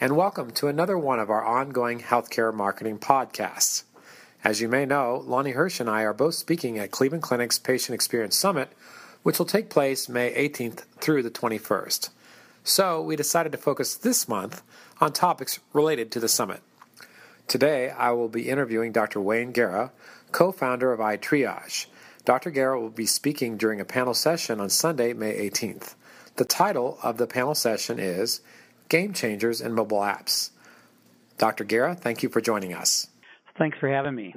[0.00, 3.82] and welcome to another one of our ongoing healthcare marketing podcasts.
[4.44, 7.94] As you may know, Lonnie Hirsch and I are both speaking at Cleveland Clinic's Patient
[7.94, 8.70] Experience Summit,
[9.24, 12.10] which will take place May 18th through the 21st.
[12.62, 14.62] So, we decided to focus this month
[15.00, 16.60] on topics related to the summit.
[17.48, 19.20] Today, I will be interviewing Dr.
[19.20, 19.90] Wayne Guerra,
[20.30, 21.86] co founder of iTriage.
[22.24, 22.52] Dr.
[22.52, 25.94] Guerra will be speaking during a panel session on Sunday, May 18th.
[26.36, 28.42] The title of the panel session is
[28.88, 30.50] Game Changers in Mobile Apps.
[31.36, 31.64] Dr.
[31.64, 33.08] Guerra, thank you for joining us.
[33.58, 34.34] Thanks for having me.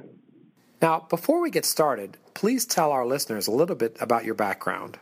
[0.81, 4.98] Now, before we get started, please tell our listeners a little bit about your background.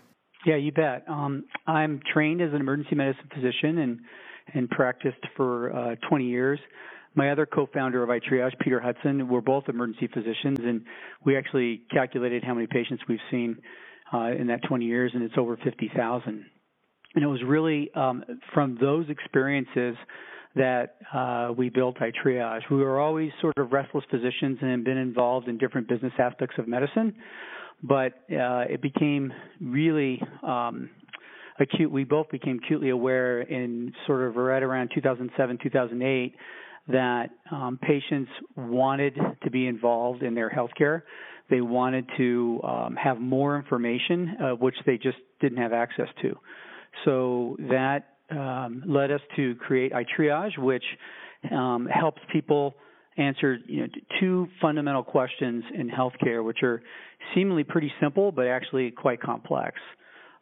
[0.45, 1.03] Yeah, you bet.
[1.07, 3.99] Um, I'm trained as an emergency medicine physician and
[4.53, 6.59] and practiced for uh, 20 years.
[7.13, 10.85] My other co-founder of iTriage, Peter Hudson, we're both emergency physicians, and
[11.23, 13.57] we actually calculated how many patients we've seen
[14.11, 16.45] uh, in that 20 years, and it's over 50,000.
[17.15, 18.23] And it was really um,
[18.53, 19.95] from those experiences
[20.55, 22.61] that uh, we built iTriage.
[22.69, 26.55] We were always sort of restless physicians and had been involved in different business aspects
[26.57, 27.15] of medicine,
[27.83, 30.89] but uh, it became really um,
[31.59, 31.91] acute.
[31.91, 36.35] We both became acutely aware in sort of right around 2007, 2008
[36.87, 41.03] that um, patients wanted to be involved in their healthcare.
[41.49, 46.35] They wanted to um, have more information, uh, which they just didn't have access to.
[47.05, 50.83] So that um, led us to create iTriage, which
[51.51, 52.75] um, helps people
[53.17, 53.87] answer you know,
[54.19, 56.81] two fundamental questions in healthcare, which are
[57.35, 59.77] seemingly pretty simple but actually quite complex.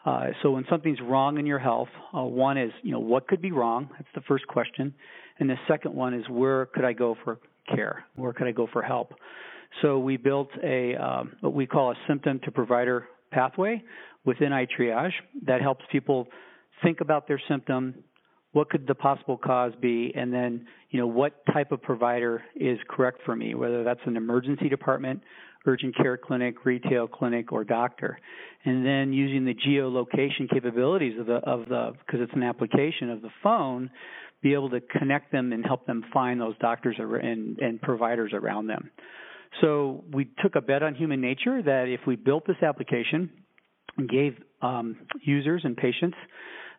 [0.05, 3.41] Uh, so when something's wrong in your health, uh, one is you know what could
[3.41, 3.89] be wrong.
[3.91, 4.93] That's the first question,
[5.39, 8.05] and the second one is where could I go for care?
[8.15, 9.13] Where could I go for help?
[9.81, 13.83] So we built a um, what we call a symptom to provider pathway
[14.27, 15.13] within iTriage
[15.45, 16.27] that helps people
[16.83, 17.95] think about their symptom,
[18.51, 22.77] what could the possible cause be, and then you know what type of provider is
[22.89, 25.21] correct for me, whether that's an emergency department,
[25.65, 28.19] urgent care clinic, retail clinic, or doctor,
[28.65, 33.21] and then using the geolocation capabilities of the of the because it's an application of
[33.21, 33.89] the phone,
[34.41, 38.67] be able to connect them and help them find those doctors and, and providers around
[38.67, 38.91] them.
[39.61, 43.29] So we took a bet on human nature that if we built this application
[44.05, 46.17] gave um, users and patients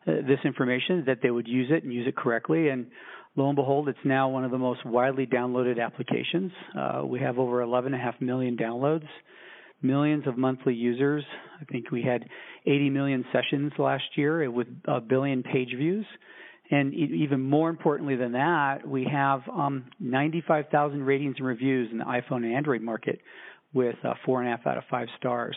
[0.06, 2.68] uh, this information that they would use it and use it correctly.
[2.68, 2.86] And
[3.36, 6.52] lo and behold, it's now one of the most widely downloaded applications.
[6.76, 9.06] Uh, we have over 11.5 million downloads,
[9.82, 11.24] millions of monthly users.
[11.60, 12.24] I think we had
[12.66, 16.06] 80 million sessions last year with a billion page views.
[16.70, 22.04] And even more importantly than that, we have um, 95,000 ratings and reviews in the
[22.04, 23.20] iPhone and Android market
[23.72, 25.56] with uh, four and a half out of five stars.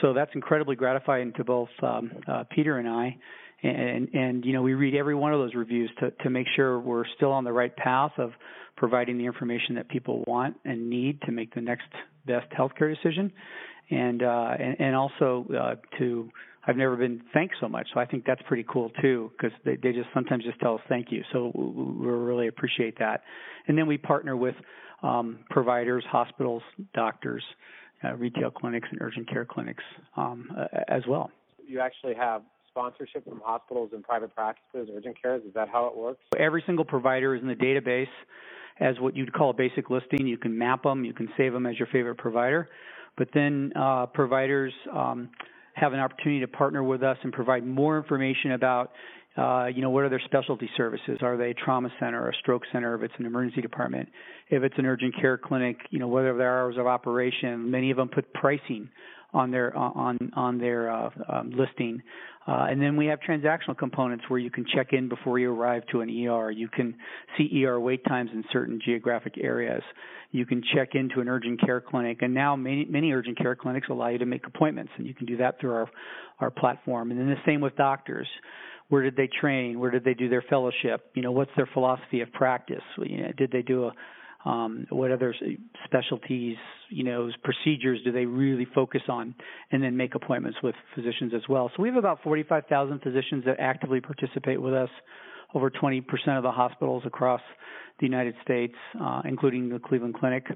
[0.00, 3.16] So that's incredibly gratifying to both um, uh, Peter and I.
[3.62, 6.80] And and you know we read every one of those reviews to to make sure
[6.80, 8.32] we're still on the right path of
[8.76, 11.88] providing the information that people want and need to make the next
[12.26, 13.30] best healthcare decision.
[13.90, 16.30] And uh and, and also uh to
[16.66, 17.88] I've never been thanked so much.
[17.92, 20.80] So I think that's pretty cool too because they they just sometimes just tell us
[20.88, 21.22] thank you.
[21.30, 23.24] So we really appreciate that.
[23.68, 24.54] And then we partner with
[25.02, 26.62] um providers hospitals
[26.94, 27.44] doctors
[28.04, 29.84] uh, retail clinics and urgent care clinics
[30.16, 31.30] um, uh, as well
[31.70, 35.42] you actually have sponsorship from hospitals and private practices, urgent cares?
[35.44, 36.20] Is that how it works?
[36.38, 38.08] Every single provider is in the database
[38.80, 40.26] as what you'd call a basic listing.
[40.26, 42.68] You can map them, you can save them as your favorite provider.
[43.16, 45.30] But then uh, providers um,
[45.74, 48.92] have an opportunity to partner with us and provide more information about
[49.36, 51.18] uh, you know, what are their specialty services?
[51.22, 54.08] Are they a trauma center or a stroke center if it's an emergency department?
[54.48, 57.70] If it's an urgent care clinic, you know, what are their hours of operation?
[57.70, 58.88] Many of them put pricing
[59.32, 62.02] on their on on their uh, um, listing.
[62.48, 65.82] Uh, and then we have transactional components where you can check in before you arrive
[65.92, 66.50] to an ER.
[66.50, 66.96] You can
[67.36, 69.82] see ER wait times in certain geographic areas.
[70.32, 73.88] You can check into an urgent care clinic, and now many, many urgent care clinics
[73.90, 75.90] allow you to make appointments, and you can do that through our
[76.40, 77.10] our platform.
[77.10, 78.26] And then the same with doctors.
[78.90, 79.80] Where did they train?
[79.80, 81.10] Where did they do their fellowship?
[81.14, 82.82] You know, what's their philosophy of practice?
[82.98, 83.92] You know, did they do a
[84.44, 85.34] um, what other
[85.84, 86.56] specialties,
[86.88, 89.34] you know, procedures do they really focus on,
[89.70, 91.70] and then make appointments with physicians as well.
[91.76, 94.88] So we have about 45,000 physicians that actively participate with us,
[95.52, 96.02] over 20%
[96.36, 97.42] of the hospitals across
[97.98, 100.46] the United States, uh, including the Cleveland Clinic,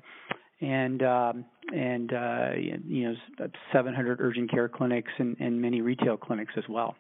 [0.60, 1.44] and um,
[1.74, 6.96] and uh, you know 700 urgent care clinics and, and many retail clinics as well.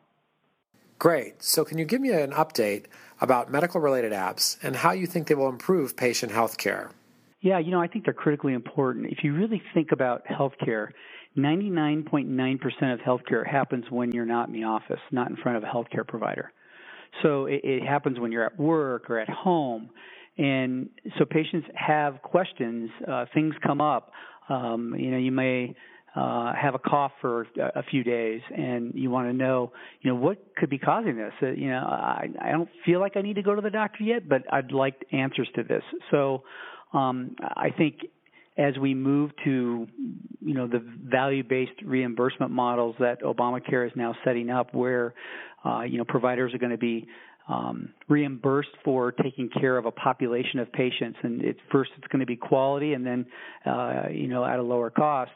[0.98, 1.42] Great.
[1.42, 2.86] So, can you give me an update
[3.20, 6.90] about medical related apps and how you think they will improve patient health care?
[7.40, 9.06] Yeah, you know, I think they're critically important.
[9.12, 10.88] If you really think about healthcare,
[11.36, 15.66] 99.9% of healthcare happens when you're not in the office, not in front of a
[15.66, 16.52] healthcare provider.
[17.22, 19.90] So it, it happens when you're at work or at home.
[20.38, 20.88] And
[21.18, 24.12] so patients have questions, uh, things come up.
[24.48, 25.74] Um, you know, you may
[26.14, 30.16] uh, have a cough for a, few days, and you want to know, you know,
[30.16, 31.32] what could be causing this.
[31.42, 34.04] Uh, you know, I, I don't feel like I need to go to the doctor
[34.04, 35.82] yet, but I'd like answers to this.
[36.12, 36.44] So,
[36.92, 37.96] um, I think
[38.56, 39.88] as we move to,
[40.40, 45.14] you know, the value-based reimbursement models that Obamacare is now setting up, where,
[45.64, 47.08] uh, you know, providers are going to be
[47.48, 52.20] um, reimbursed for taking care of a population of patients, and it's first it's going
[52.20, 53.26] to be quality, and then,
[53.66, 55.32] uh, you know, at a lower cost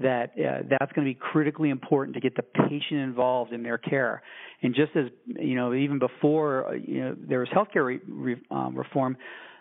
[0.00, 3.78] that uh, that's going to be critically important to get the patient involved in their
[3.78, 4.22] care.
[4.62, 8.42] And just as you know, even before uh, you know there was healthcare re- re-
[8.50, 9.16] um, reform,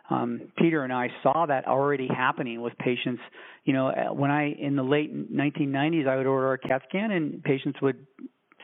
[0.10, 3.22] um, Peter and I saw that already happening with patients.
[3.66, 7.12] You know, uh, when I in the late 1990s, I would order a CAT scan,
[7.12, 8.08] and patients would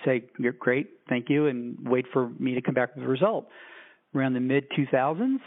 [0.05, 3.47] say, "You're great, thank you," and wait for me to come back with the result.
[4.13, 5.39] Around the mid 2000s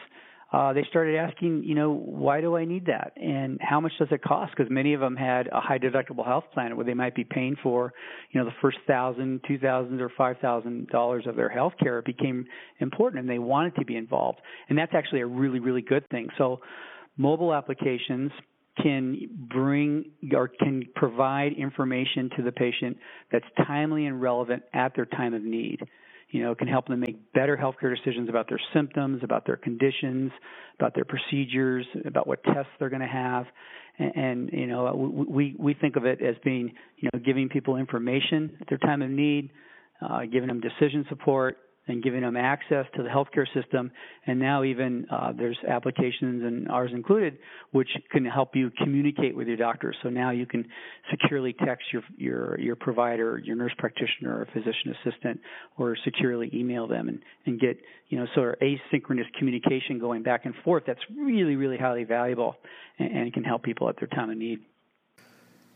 [0.50, 4.08] uh, they started asking, you know, why do I need that, and how much does
[4.10, 4.54] it cost?
[4.56, 7.54] Because many of them had a high deductible health plan where they might be paying
[7.62, 7.92] for,
[8.30, 11.98] you know, the first thousand, two thousand, or five thousand dollars of their health care.
[11.98, 12.46] It became
[12.80, 14.40] important, and they wanted to be involved,
[14.70, 16.28] and that's actually a really, really good thing.
[16.38, 16.60] So,
[17.18, 18.32] mobile applications
[18.82, 20.04] can bring
[20.34, 22.96] or can provide information to the patient
[23.30, 25.80] that's timely and relevant at their time of need
[26.30, 30.30] you know, can help them make better healthcare decisions about their symptoms, about their conditions,
[30.78, 33.46] about their procedures, about what tests they're going to have.
[33.98, 34.94] And, and you know,
[35.28, 39.00] we we think of it as being, you know, giving people information at their time
[39.02, 39.50] of need,
[40.02, 41.56] uh, giving them decision support,
[41.88, 43.90] and giving them access to the healthcare system.
[44.26, 47.38] And now even uh, there's applications, and ours included,
[47.72, 49.94] which can help you communicate with your doctor.
[50.02, 50.66] So now you can
[51.10, 55.40] securely text your your your provider, your nurse practitioner, or physician assistant,
[55.76, 60.44] or securely email them and and get you know sort of asynchronous communication going back
[60.44, 60.84] and forth.
[60.86, 62.56] That's really really highly valuable,
[62.98, 64.60] and, and can help people at their time of need.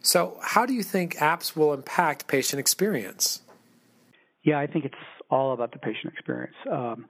[0.03, 3.41] So, how do you think apps will impact patient experience?
[4.43, 4.94] Yeah, I think it's
[5.32, 6.55] all about the patient experience.
[6.70, 7.06] Um,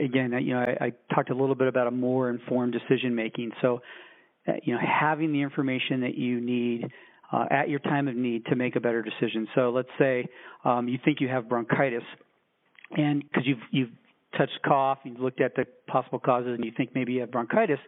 [0.00, 3.52] again, you know, I, I, talked a little bit about a more informed decision making.
[3.60, 3.80] So,
[4.48, 6.90] uh, you know, having the information that you need
[7.30, 9.46] uh, at your time of need to make a better decision.
[9.54, 10.26] So, let's say
[10.64, 12.02] um, you think you have bronchitis,
[12.96, 13.90] and because you've you've
[14.36, 17.78] touched cough, you've looked at the possible causes, and you think maybe you have bronchitis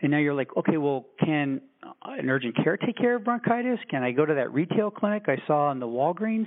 [0.00, 1.60] and now you're like, okay, well, can
[2.04, 3.78] an urgent care take care of bronchitis?
[3.90, 6.46] Can I go to that retail clinic I saw in the Walgreens?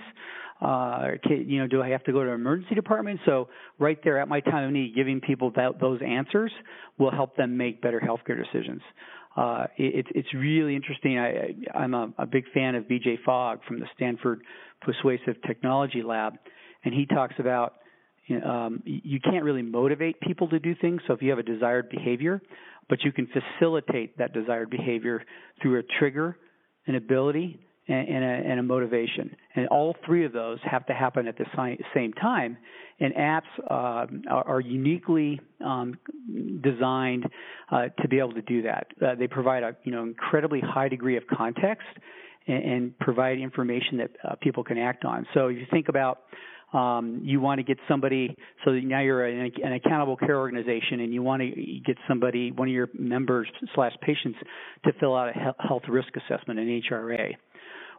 [0.61, 3.21] Uh, can, you know, do I have to go to an emergency department?
[3.25, 3.49] So
[3.79, 6.51] right there at my time of need, giving people that, those answers
[6.97, 8.81] will help them make better healthcare decisions.
[9.37, 11.17] Uh, it, it's really interesting.
[11.17, 14.41] I, I'm a, a big fan of BJ Fogg from the Stanford
[14.81, 16.33] Persuasive Technology Lab,
[16.83, 17.75] and he talks about
[18.45, 21.01] um, you can't really motivate people to do things.
[21.07, 22.41] So if you have a desired behavior,
[22.89, 25.23] but you can facilitate that desired behavior
[25.61, 26.37] through a trigger,
[26.87, 29.35] an ability, and, and, a, and a, motivation.
[29.55, 31.45] And all three of those have to happen at the
[31.93, 32.57] same time.
[32.99, 35.97] And apps uh, are, are, uniquely um,
[36.61, 37.25] designed
[37.71, 38.87] uh, to be able to do that.
[39.01, 41.87] Uh, they provide a you know incredibly high degree of context
[42.47, 45.25] and, and provide information that uh, people can act on.
[45.33, 46.19] So if you think about
[46.73, 51.13] um, you want to get somebody so now you're an, an, accountable care organization and
[51.13, 51.49] you want to
[51.85, 54.37] get somebody one of your members slash patients
[54.85, 57.35] to fill out a health risk assessment an hra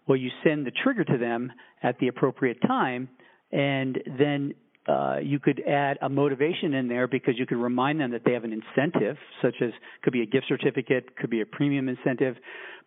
[0.07, 1.53] well you send the trigger to them
[1.83, 3.09] at the appropriate time
[3.53, 4.55] and then
[4.89, 8.33] uh, you could add a motivation in there because you could remind them that they
[8.33, 9.71] have an incentive, such as
[10.03, 12.37] could be a gift certificate, could be a premium incentive,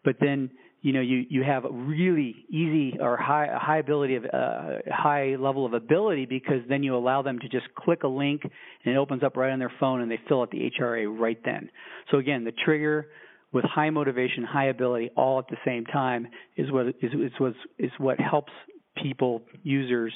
[0.04, 0.50] but then
[0.84, 5.36] you know you you have a really easy or high high ability of uh, high
[5.40, 8.98] level of ability because then you allow them to just click a link and it
[8.98, 11.70] opens up right on their phone and they fill out the HRA right then.
[12.12, 13.08] So again, the trigger
[13.54, 17.54] with high motivation, high ability, all at the same time is what is is what
[17.80, 18.52] is what helps
[19.02, 20.14] people users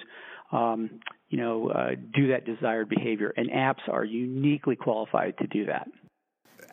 [0.51, 5.65] um, you know uh, do that desired behavior, and apps are uniquely qualified to do
[5.67, 5.87] that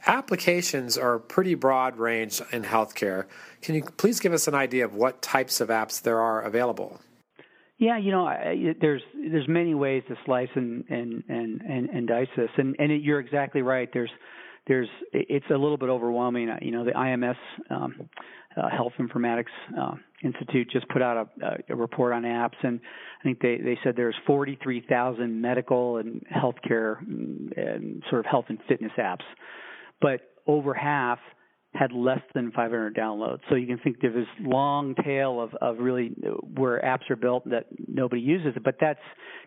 [0.06, 3.26] applications are pretty broad range in healthcare.
[3.62, 7.00] Can you please give us an idea of what types of apps there are available?
[7.78, 12.08] Yeah, you know, I, there's there's many ways to slice and and and and, and
[12.08, 13.88] dice this, and and it, you're exactly right.
[13.92, 14.10] There's
[14.68, 16.50] there's it's a little bit overwhelming.
[16.62, 17.36] You know, the IMS
[17.70, 18.08] um,
[18.56, 19.46] uh, Health Informatics
[19.78, 22.78] uh, Institute just put out a, a, report on apps, and
[23.20, 28.46] I think they they said there's 43,000 medical and healthcare and, and sort of health
[28.48, 29.24] and fitness apps
[30.00, 31.18] but over half
[31.74, 33.40] had less than 500 downloads.
[33.48, 36.12] So you can think there's this long tail of, of really
[36.54, 39.00] where apps are built that nobody uses but that's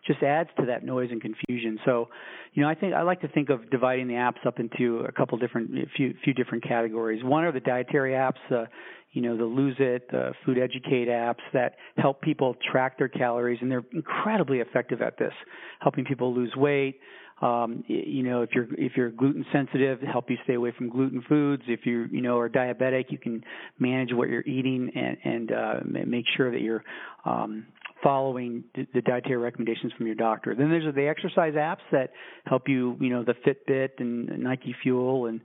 [0.06, 1.80] just adds to that noise and confusion.
[1.86, 2.10] So,
[2.54, 5.12] you know, I think I like to think of dividing the apps up into a
[5.12, 7.24] couple different, few few different categories.
[7.24, 8.66] One are the dietary apps, uh,
[9.12, 13.72] you know, the Lose It, the Fooducate apps that help people track their calories, and
[13.72, 15.34] they're incredibly effective at this,
[15.80, 17.00] helping people lose weight.
[17.42, 21.24] Um, you know, if you're if you're gluten sensitive, help you stay away from gluten
[21.30, 21.64] foods.
[21.68, 23.44] If you you know are diabetic, you can
[23.78, 25.74] manage what you're eating and and uh,
[26.06, 26.84] make sure that you're
[27.26, 27.68] um,
[28.04, 30.56] following the dietary recommendations from your doctor.
[30.56, 32.12] Then there's the exercise apps that
[32.46, 35.42] help you, you know, the Fitbit and Nike Fuel and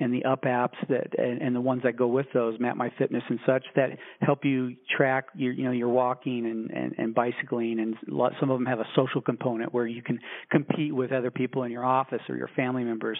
[0.00, 2.90] and the up apps that and, and the ones that go with those, Map My
[2.98, 7.14] Fitness and such, that help you track your you know your walking and, and, and
[7.14, 7.96] bicycling, and
[8.40, 10.18] some of them have a social component where you can
[10.50, 13.18] compete with other people in your office or your family members.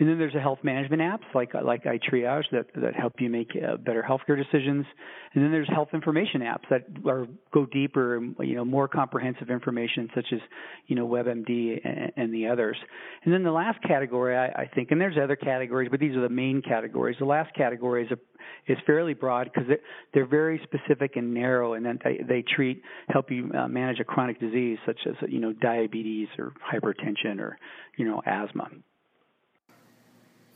[0.00, 3.50] And then there's a health management apps like like iTriage that that help you make
[3.54, 4.86] uh, better healthcare decisions.
[5.34, 10.08] And then there's health information apps that are go deeper, you know, more comprehensive information
[10.14, 10.40] such as
[10.86, 12.78] you know WebMD and, and the others.
[13.24, 16.22] And then the last category I, I think, and there's other categories, but these are
[16.22, 17.16] the main categories.
[17.18, 18.18] The last category is a
[18.66, 19.80] is fairly broad because they're,
[20.14, 24.04] they're very specific and narrow, and then they, they treat help you uh, manage a
[24.04, 27.58] chronic disease such as you know diabetes or hypertension or
[27.96, 28.68] you know asthma.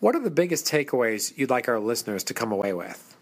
[0.00, 3.16] What are the biggest takeaways you'd like our listeners to come away with?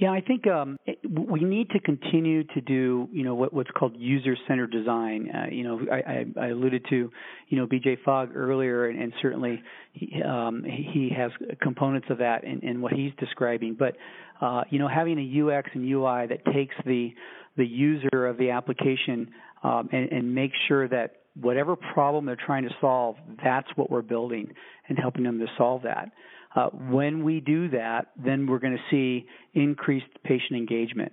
[0.00, 3.94] Yeah, I think um, we need to continue to do, you know, what, what's called
[3.98, 5.30] user-centered design.
[5.30, 7.10] Uh, you know, I, I, alluded to,
[7.48, 7.98] you know, B.J.
[8.02, 11.30] Fogg earlier, and, and certainly he, um, he has
[11.60, 13.76] components of that in, in what he's describing.
[13.78, 13.98] But,
[14.40, 17.10] uh, you know, having a UX and UI that takes the
[17.58, 19.28] the user of the application
[19.64, 24.00] um, and, and makes sure that whatever problem they're trying to solve, that's what we're
[24.00, 24.54] building
[24.88, 26.10] and helping them to solve that.
[26.54, 31.12] Uh, when we do that, then we're going to see increased patient engagement.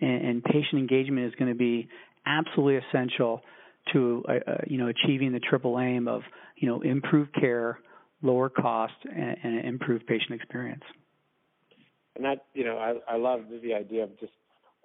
[0.00, 1.88] And, and patient engagement is going to be
[2.26, 3.42] absolutely essential
[3.92, 6.22] to uh, uh, you know achieving the triple aim of
[6.56, 7.78] you know improved care,
[8.22, 10.82] lower cost, and, and improved patient experience.
[12.16, 14.32] And that you know I, I love the idea of just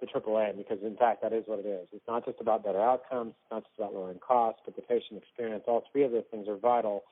[0.00, 1.88] the triple aim because in fact that is what it is.
[1.92, 5.22] It's not just about better outcomes, it's not just about lowering costs, but the patient
[5.22, 5.64] experience.
[5.66, 7.04] All three of those things are vital.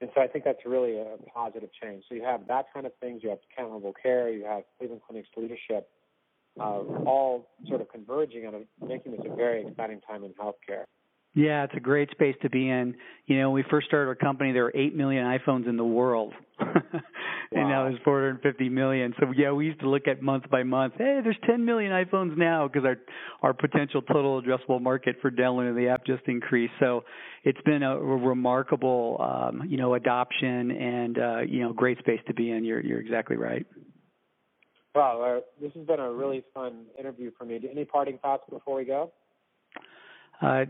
[0.00, 2.04] And so I think that's really a positive change.
[2.08, 5.28] So you have that kind of things, you have accountable care, you have Cleveland Clinic's
[5.36, 5.88] leadership,
[6.60, 10.84] uh, all sort of converging on making this a very exciting time in healthcare.
[11.34, 12.94] Yeah, it's a great space to be in.
[13.26, 15.84] You know, when we first started our company, there were 8 million iPhones in the
[15.84, 16.32] world.
[16.60, 16.72] and
[17.52, 17.68] wow.
[17.68, 19.14] now there's 450 million.
[19.20, 20.94] So yeah, we used to look at month by month.
[20.98, 22.96] Hey, there's 10 million iPhones now because our
[23.42, 26.72] our potential total addressable market for downloading the app just increased.
[26.80, 27.04] So
[27.44, 32.20] it's been a, a remarkable, um, you know, adoption and uh, you know, great space
[32.26, 32.64] to be in.
[32.64, 33.66] You're you're exactly right.
[34.94, 37.60] Wow, uh, this has been a really fun interview for me.
[37.70, 39.12] Any parting thoughts before we go?
[40.40, 40.64] Uh,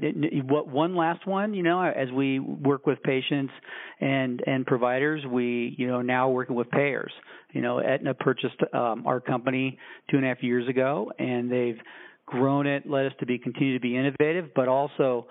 [0.45, 3.53] what one last one, you know, as we work with patients
[4.01, 7.13] and and providers, we you know now working with payers.
[7.53, 9.79] You know, Aetna purchased um, our company
[10.11, 11.79] two and a half years ago, and they've
[12.25, 15.27] grown it, led us to be continue to be innovative, but also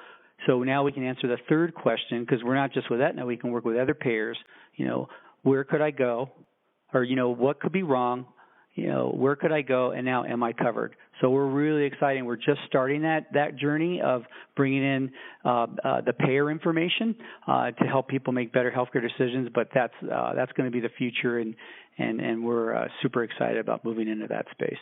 [0.46, 3.38] so now we can answer the third question because we're not just with Aetna, we
[3.38, 4.38] can work with other payers.
[4.76, 5.08] You know,
[5.42, 6.30] where could I go,
[6.94, 8.28] or you know, what could be wrong?
[8.78, 10.96] You know, where could I go and now am I covered?
[11.20, 12.22] So we're really excited.
[12.22, 14.22] We're just starting that that journey of
[14.56, 15.12] bringing in
[15.44, 17.16] uh, uh, the payer information
[17.48, 19.50] uh, to help people make better healthcare decisions.
[19.54, 21.56] But that's uh, that's going to be the future, and
[21.98, 24.78] and and we're uh, super excited about moving into that space.